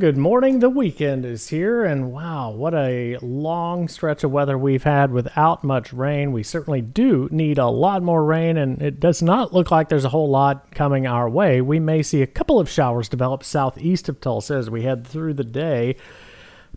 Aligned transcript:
Good 0.00 0.16
morning. 0.16 0.60
The 0.60 0.70
weekend 0.70 1.24
is 1.24 1.48
here, 1.48 1.84
and 1.84 2.12
wow, 2.12 2.50
what 2.50 2.72
a 2.72 3.16
long 3.20 3.88
stretch 3.88 4.22
of 4.22 4.30
weather 4.30 4.56
we've 4.56 4.84
had 4.84 5.10
without 5.10 5.64
much 5.64 5.92
rain. 5.92 6.30
We 6.30 6.44
certainly 6.44 6.80
do 6.80 7.28
need 7.32 7.58
a 7.58 7.66
lot 7.66 8.04
more 8.04 8.24
rain, 8.24 8.56
and 8.56 8.80
it 8.80 9.00
does 9.00 9.22
not 9.22 9.52
look 9.52 9.72
like 9.72 9.88
there's 9.88 10.04
a 10.04 10.10
whole 10.10 10.30
lot 10.30 10.70
coming 10.70 11.08
our 11.08 11.28
way. 11.28 11.60
We 11.60 11.80
may 11.80 12.04
see 12.04 12.22
a 12.22 12.28
couple 12.28 12.60
of 12.60 12.70
showers 12.70 13.08
develop 13.08 13.42
southeast 13.42 14.08
of 14.08 14.20
Tulsa 14.20 14.54
as 14.54 14.70
we 14.70 14.84
head 14.84 15.04
through 15.04 15.34
the 15.34 15.42
day, 15.42 15.96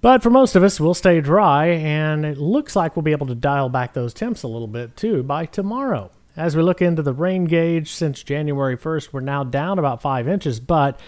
but 0.00 0.22
for 0.22 0.30
most 0.30 0.56
of 0.56 0.62
us, 0.62 0.80
we'll 0.80 0.94
stay 0.94 1.20
dry, 1.20 1.66
and 1.66 2.24
it 2.24 2.38
looks 2.38 2.74
like 2.74 2.96
we'll 2.96 3.02
be 3.02 3.12
able 3.12 3.26
to 3.26 3.34
dial 3.34 3.68
back 3.68 3.92
those 3.92 4.14
temps 4.14 4.44
a 4.44 4.48
little 4.48 4.66
bit 4.66 4.96
too 4.96 5.22
by 5.22 5.44
tomorrow. 5.44 6.10
As 6.38 6.56
we 6.56 6.62
look 6.62 6.80
into 6.80 7.02
the 7.02 7.12
rain 7.12 7.44
gauge 7.44 7.92
since 7.92 8.22
January 8.22 8.78
1st, 8.78 9.12
we're 9.12 9.20
now 9.20 9.44
down 9.44 9.78
about 9.78 10.00
five 10.00 10.26
inches, 10.26 10.58
but 10.58 10.98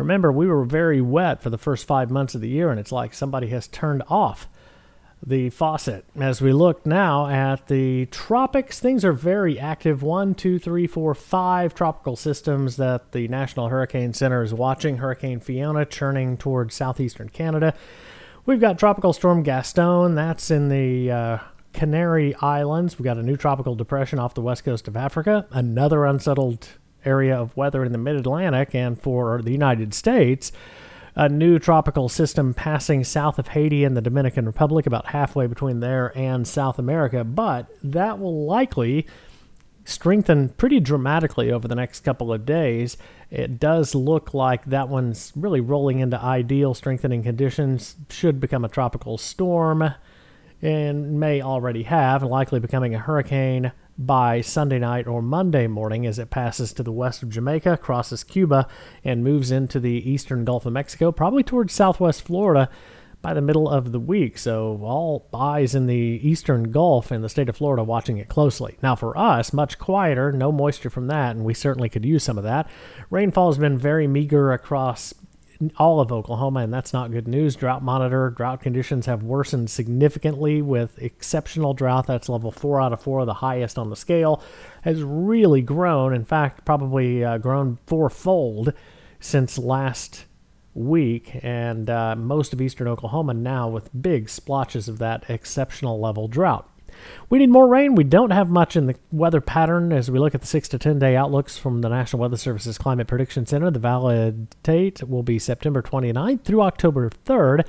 Remember, 0.00 0.32
we 0.32 0.46
were 0.46 0.64
very 0.64 1.02
wet 1.02 1.42
for 1.42 1.50
the 1.50 1.58
first 1.58 1.86
five 1.86 2.10
months 2.10 2.34
of 2.34 2.40
the 2.40 2.48
year, 2.48 2.70
and 2.70 2.80
it's 2.80 2.90
like 2.90 3.12
somebody 3.12 3.48
has 3.48 3.68
turned 3.68 4.02
off 4.08 4.48
the 5.24 5.50
faucet. 5.50 6.06
As 6.18 6.40
we 6.40 6.54
look 6.54 6.86
now 6.86 7.26
at 7.26 7.68
the 7.68 8.06
tropics, 8.06 8.80
things 8.80 9.04
are 9.04 9.12
very 9.12 9.58
active. 9.58 10.02
One, 10.02 10.34
two, 10.34 10.58
three, 10.58 10.86
four, 10.86 11.14
five 11.14 11.74
tropical 11.74 12.16
systems 12.16 12.76
that 12.76 13.12
the 13.12 13.28
National 13.28 13.68
Hurricane 13.68 14.14
Center 14.14 14.42
is 14.42 14.54
watching. 14.54 14.96
Hurricane 14.96 15.38
Fiona 15.38 15.84
churning 15.84 16.38
towards 16.38 16.74
southeastern 16.74 17.28
Canada. 17.28 17.74
We've 18.46 18.60
got 18.60 18.78
Tropical 18.78 19.12
Storm 19.12 19.42
Gaston, 19.42 20.14
that's 20.14 20.50
in 20.50 20.70
the 20.70 21.10
uh, 21.10 21.38
Canary 21.74 22.34
Islands. 22.36 22.98
We've 22.98 23.04
got 23.04 23.18
a 23.18 23.22
new 23.22 23.36
tropical 23.36 23.74
depression 23.74 24.18
off 24.18 24.32
the 24.32 24.40
west 24.40 24.64
coast 24.64 24.88
of 24.88 24.96
Africa, 24.96 25.46
another 25.50 26.06
unsettled 26.06 26.68
area 27.04 27.36
of 27.36 27.56
weather 27.56 27.84
in 27.84 27.92
the 27.92 27.98
mid 27.98 28.16
Atlantic 28.16 28.74
and 28.74 29.00
for 29.00 29.42
the 29.42 29.52
United 29.52 29.94
States. 29.94 30.52
A 31.16 31.28
new 31.28 31.58
tropical 31.58 32.08
system 32.08 32.54
passing 32.54 33.02
south 33.02 33.38
of 33.38 33.48
Haiti 33.48 33.84
and 33.84 33.96
the 33.96 34.00
Dominican 34.00 34.46
Republic, 34.46 34.86
about 34.86 35.08
halfway 35.08 35.46
between 35.46 35.80
there 35.80 36.16
and 36.16 36.46
South 36.46 36.78
America, 36.78 37.24
but 37.24 37.66
that 37.82 38.18
will 38.18 38.46
likely 38.46 39.06
strengthen 39.84 40.50
pretty 40.50 40.78
dramatically 40.78 41.50
over 41.50 41.66
the 41.66 41.74
next 41.74 42.00
couple 42.00 42.32
of 42.32 42.46
days. 42.46 42.96
It 43.30 43.58
does 43.58 43.94
look 43.94 44.32
like 44.34 44.66
that 44.66 44.88
one's 44.88 45.32
really 45.34 45.60
rolling 45.60 45.98
into 45.98 46.20
ideal 46.20 46.74
strengthening 46.74 47.22
conditions, 47.22 47.96
should 48.08 48.40
become 48.40 48.64
a 48.64 48.68
tropical 48.68 49.18
storm, 49.18 49.94
and 50.62 51.18
may 51.18 51.42
already 51.42 51.84
have, 51.84 52.22
likely 52.22 52.60
becoming 52.60 52.94
a 52.94 52.98
hurricane 52.98 53.72
by 54.00 54.40
Sunday 54.40 54.78
night 54.78 55.06
or 55.06 55.20
Monday 55.20 55.66
morning 55.66 56.06
as 56.06 56.18
it 56.18 56.30
passes 56.30 56.72
to 56.72 56.82
the 56.82 56.90
west 56.90 57.22
of 57.22 57.28
Jamaica, 57.28 57.76
crosses 57.76 58.24
Cuba, 58.24 58.66
and 59.04 59.22
moves 59.22 59.50
into 59.50 59.78
the 59.78 60.10
eastern 60.10 60.44
Gulf 60.44 60.64
of 60.64 60.72
Mexico, 60.72 61.12
probably 61.12 61.42
towards 61.42 61.74
southwest 61.74 62.22
Florida 62.22 62.70
by 63.20 63.34
the 63.34 63.42
middle 63.42 63.68
of 63.68 63.92
the 63.92 64.00
week. 64.00 64.38
So, 64.38 64.80
all 64.82 65.28
eyes 65.34 65.74
in 65.74 65.86
the 65.86 65.94
eastern 65.94 66.70
Gulf 66.70 67.10
and 67.10 67.22
the 67.22 67.28
state 67.28 67.50
of 67.50 67.58
Florida 67.58 67.84
watching 67.84 68.16
it 68.16 68.28
closely. 68.28 68.78
Now, 68.82 68.96
for 68.96 69.16
us, 69.18 69.52
much 69.52 69.78
quieter, 69.78 70.32
no 70.32 70.50
moisture 70.50 70.90
from 70.90 71.06
that, 71.08 71.36
and 71.36 71.44
we 71.44 71.52
certainly 71.52 71.90
could 71.90 72.06
use 72.06 72.24
some 72.24 72.38
of 72.38 72.44
that. 72.44 72.68
Rainfall 73.10 73.50
has 73.50 73.58
been 73.58 73.76
very 73.76 74.06
meager 74.06 74.52
across 74.52 75.12
all 75.76 76.00
of 76.00 76.10
Oklahoma, 76.10 76.60
and 76.60 76.72
that's 76.72 76.92
not 76.92 77.10
good 77.10 77.28
news. 77.28 77.54
Drought 77.54 77.82
monitor, 77.82 78.30
drought 78.30 78.62
conditions 78.62 79.06
have 79.06 79.22
worsened 79.22 79.70
significantly 79.70 80.62
with 80.62 80.98
exceptional 80.98 81.74
drought. 81.74 82.06
That's 82.06 82.28
level 82.28 82.50
four 82.50 82.80
out 82.80 82.92
of 82.92 83.02
four, 83.02 83.24
the 83.24 83.34
highest 83.34 83.78
on 83.78 83.90
the 83.90 83.96
scale, 83.96 84.42
has 84.82 85.02
really 85.02 85.62
grown. 85.62 86.14
In 86.14 86.24
fact, 86.24 86.64
probably 86.64 87.24
uh, 87.24 87.38
grown 87.38 87.78
fourfold 87.86 88.72
since 89.20 89.58
last 89.58 90.24
week, 90.74 91.38
and 91.42 91.90
uh, 91.90 92.16
most 92.16 92.52
of 92.52 92.60
eastern 92.60 92.88
Oklahoma 92.88 93.34
now 93.34 93.68
with 93.68 93.90
big 94.00 94.28
splotches 94.28 94.88
of 94.88 94.98
that 94.98 95.28
exceptional 95.28 96.00
level 96.00 96.28
drought. 96.28 96.68
We 97.28 97.38
need 97.38 97.50
more 97.50 97.68
rain. 97.68 97.94
We 97.94 98.04
don't 98.04 98.30
have 98.30 98.48
much 98.48 98.76
in 98.76 98.86
the 98.86 98.96
weather 99.12 99.40
pattern 99.40 99.92
as 99.92 100.10
we 100.10 100.18
look 100.18 100.34
at 100.34 100.40
the 100.40 100.46
6 100.46 100.68
to 100.68 100.78
10 100.78 100.98
day 100.98 101.16
outlooks 101.16 101.58
from 101.58 101.80
the 101.80 101.88
National 101.88 102.22
Weather 102.22 102.36
Service's 102.36 102.78
Climate 102.78 103.06
Prediction 103.06 103.46
Center. 103.46 103.70
The 103.70 103.78
valid 103.78 104.48
date 104.62 105.02
will 105.02 105.22
be 105.22 105.38
September 105.38 105.82
29th 105.82 106.42
through 106.42 106.62
October 106.62 107.10
3rd. 107.26 107.64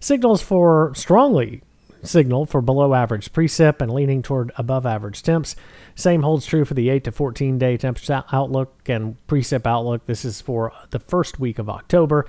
Signals 0.00 0.42
for 0.42 0.92
strongly 0.94 1.62
signal 2.02 2.46
for 2.46 2.60
below 2.60 2.94
average 2.94 3.32
precip 3.32 3.80
and 3.80 3.92
leaning 3.92 4.22
toward 4.22 4.52
above 4.56 4.86
average 4.86 5.22
temps. 5.22 5.56
Same 5.94 6.22
holds 6.22 6.46
true 6.46 6.64
for 6.64 6.74
the 6.74 6.88
8 6.88 7.04
to 7.04 7.12
14 7.12 7.58
day 7.58 7.76
temperature 7.76 8.24
outlook 8.32 8.88
and 8.88 9.16
precip 9.26 9.66
outlook. 9.66 10.06
This 10.06 10.24
is 10.24 10.40
for 10.40 10.72
the 10.90 10.98
first 10.98 11.38
week 11.40 11.58
of 11.58 11.68
October. 11.68 12.26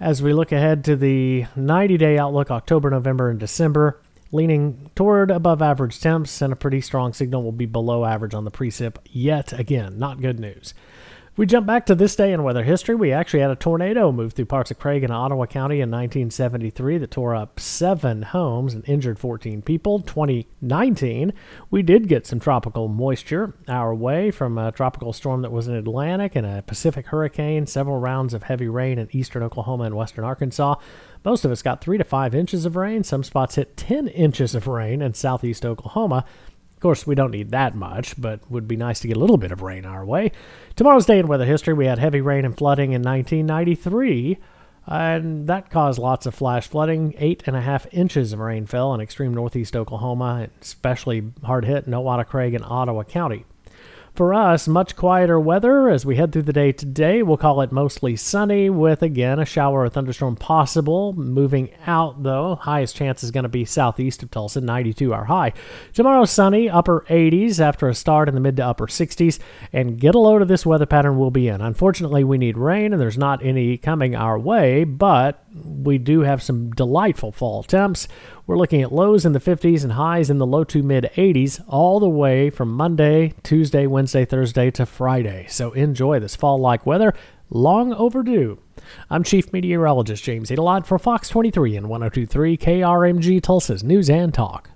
As 0.00 0.22
we 0.22 0.32
look 0.32 0.52
ahead 0.52 0.84
to 0.84 0.96
the 0.96 1.46
90 1.56 1.96
day 1.96 2.18
outlook, 2.18 2.50
October, 2.50 2.90
November, 2.90 3.30
and 3.30 3.40
December, 3.40 4.00
leaning 4.30 4.90
toward 4.94 5.30
above 5.30 5.62
average 5.62 6.00
temps, 6.00 6.42
and 6.42 6.52
a 6.52 6.56
pretty 6.56 6.80
strong 6.80 7.12
signal 7.12 7.42
will 7.42 7.52
be 7.52 7.66
below 7.66 8.04
average 8.04 8.34
on 8.34 8.44
the 8.44 8.50
precip 8.50 8.96
yet 9.06 9.52
again. 9.52 9.98
Not 9.98 10.20
good 10.20 10.38
news. 10.38 10.74
We 11.38 11.46
jump 11.46 11.68
back 11.68 11.86
to 11.86 11.94
this 11.94 12.16
day 12.16 12.32
in 12.32 12.42
weather 12.42 12.64
history. 12.64 12.96
We 12.96 13.12
actually 13.12 13.38
had 13.42 13.52
a 13.52 13.54
tornado 13.54 14.10
move 14.10 14.32
through 14.32 14.46
parts 14.46 14.72
of 14.72 14.80
Craig 14.80 15.04
and 15.04 15.12
Ottawa 15.12 15.46
County 15.46 15.76
in 15.76 15.88
1973 15.88 16.98
that 16.98 17.12
tore 17.12 17.36
up 17.36 17.60
seven 17.60 18.22
homes 18.22 18.74
and 18.74 18.82
injured 18.88 19.20
14 19.20 19.62
people. 19.62 20.00
2019, 20.00 21.32
we 21.70 21.82
did 21.82 22.08
get 22.08 22.26
some 22.26 22.40
tropical 22.40 22.88
moisture 22.88 23.54
our 23.68 23.94
way 23.94 24.32
from 24.32 24.58
a 24.58 24.72
tropical 24.72 25.12
storm 25.12 25.42
that 25.42 25.52
was 25.52 25.68
in 25.68 25.76
Atlantic 25.76 26.34
and 26.34 26.44
a 26.44 26.62
Pacific 26.62 27.06
hurricane, 27.06 27.68
several 27.68 28.00
rounds 28.00 28.34
of 28.34 28.42
heavy 28.42 28.66
rain 28.66 28.98
in 28.98 29.06
eastern 29.12 29.44
Oklahoma 29.44 29.84
and 29.84 29.94
western 29.94 30.24
Arkansas. 30.24 30.74
Most 31.24 31.44
of 31.44 31.52
us 31.52 31.62
got 31.62 31.80
three 31.80 31.98
to 31.98 32.04
five 32.04 32.34
inches 32.34 32.64
of 32.64 32.74
rain. 32.74 33.04
Some 33.04 33.22
spots 33.22 33.54
hit 33.54 33.76
10 33.76 34.08
inches 34.08 34.56
of 34.56 34.66
rain 34.66 35.00
in 35.00 35.14
southeast 35.14 35.64
Oklahoma. 35.64 36.24
Of 36.78 36.82
course, 36.82 37.08
we 37.08 37.16
don't 37.16 37.32
need 37.32 37.50
that 37.50 37.74
much, 37.74 38.14
but 38.16 38.48
would 38.48 38.68
be 38.68 38.76
nice 38.76 39.00
to 39.00 39.08
get 39.08 39.16
a 39.16 39.20
little 39.20 39.36
bit 39.36 39.50
of 39.50 39.62
rain 39.62 39.84
our 39.84 40.04
way. 40.06 40.30
Tomorrow's 40.76 41.06
day 41.06 41.18
in 41.18 41.26
weather 41.26 41.44
history, 41.44 41.74
we 41.74 41.86
had 41.86 41.98
heavy 41.98 42.20
rain 42.20 42.44
and 42.44 42.56
flooding 42.56 42.92
in 42.92 43.02
1993, 43.02 44.38
and 44.86 45.48
that 45.48 45.70
caused 45.70 45.98
lots 45.98 46.24
of 46.24 46.36
flash 46.36 46.68
flooding. 46.68 47.16
Eight 47.18 47.42
and 47.46 47.56
a 47.56 47.62
half 47.62 47.92
inches 47.92 48.32
of 48.32 48.38
rain 48.38 48.64
fell 48.64 48.94
in 48.94 49.00
extreme 49.00 49.34
northeast 49.34 49.74
Oklahoma, 49.74 50.50
especially 50.62 51.32
hard 51.42 51.64
hit 51.64 51.86
in 51.86 51.92
Nowata 51.92 52.24
Craig 52.24 52.54
and 52.54 52.64
Ottawa 52.64 53.02
County. 53.02 53.44
For 54.18 54.34
us, 54.34 54.66
much 54.66 54.96
quieter 54.96 55.38
weather 55.38 55.88
as 55.88 56.04
we 56.04 56.16
head 56.16 56.32
through 56.32 56.42
the 56.42 56.52
day 56.52 56.72
today. 56.72 57.22
We'll 57.22 57.36
call 57.36 57.60
it 57.60 57.70
mostly 57.70 58.16
sunny 58.16 58.68
with 58.68 59.00
again 59.00 59.38
a 59.38 59.44
shower 59.44 59.82
or 59.82 59.88
thunderstorm 59.88 60.34
possible. 60.34 61.12
Moving 61.12 61.70
out 61.86 62.24
though, 62.24 62.56
highest 62.56 62.96
chance 62.96 63.22
is 63.22 63.30
going 63.30 63.44
to 63.44 63.48
be 63.48 63.64
southeast 63.64 64.24
of 64.24 64.32
Tulsa, 64.32 64.60
92 64.60 65.14
our 65.14 65.26
high. 65.26 65.52
Tomorrow 65.92 66.24
sunny, 66.24 66.68
upper 66.68 67.06
80s 67.08 67.60
after 67.60 67.88
a 67.88 67.94
start 67.94 68.28
in 68.28 68.34
the 68.34 68.40
mid 68.40 68.56
to 68.56 68.66
upper 68.66 68.88
60s, 68.88 69.38
and 69.72 70.00
get 70.00 70.16
a 70.16 70.18
load 70.18 70.42
of 70.42 70.48
this 70.48 70.66
weather 70.66 70.84
pattern 70.84 71.16
we'll 71.16 71.30
be 71.30 71.46
in. 71.46 71.60
Unfortunately, 71.60 72.24
we 72.24 72.38
need 72.38 72.58
rain 72.58 72.92
and 72.92 73.00
there's 73.00 73.16
not 73.16 73.44
any 73.44 73.76
coming 73.76 74.16
our 74.16 74.36
way, 74.36 74.82
but 74.82 75.44
we 75.54 75.96
do 75.96 76.22
have 76.22 76.42
some 76.42 76.72
delightful 76.72 77.30
fall 77.30 77.62
temps. 77.62 78.08
We're 78.48 78.56
looking 78.56 78.80
at 78.80 78.92
lows 78.92 79.26
in 79.26 79.34
the 79.34 79.40
50s 79.40 79.82
and 79.82 79.92
highs 79.92 80.30
in 80.30 80.38
the 80.38 80.46
low 80.46 80.64
to 80.64 80.82
mid 80.82 81.10
80s 81.16 81.62
all 81.68 82.00
the 82.00 82.08
way 82.08 82.48
from 82.48 82.72
Monday, 82.72 83.34
Tuesday, 83.42 83.86
Wednesday, 83.86 84.24
Thursday 84.24 84.70
to 84.70 84.86
Friday. 84.86 85.44
So 85.50 85.72
enjoy 85.72 86.18
this 86.18 86.34
fall 86.34 86.58
like 86.58 86.86
weather. 86.86 87.12
Long 87.50 87.92
overdue. 87.92 88.58
I'm 89.10 89.22
Chief 89.22 89.52
Meteorologist 89.52 90.24
James 90.24 90.48
Aydelott 90.48 90.86
for 90.86 90.98
Fox 90.98 91.28
23 91.28 91.76
and 91.76 91.90
1023 91.90 92.56
KRMG 92.56 93.42
Tulsa's 93.42 93.84
News 93.84 94.08
and 94.08 94.32
Talk. 94.32 94.70